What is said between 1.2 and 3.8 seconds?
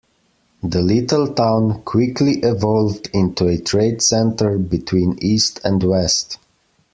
town quickly evolved into a